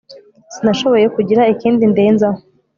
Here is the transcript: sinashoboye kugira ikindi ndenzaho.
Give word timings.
sinashoboye 0.53 1.05
kugira 1.15 1.41
ikindi 1.53 1.83
ndenzaho. 1.91 2.39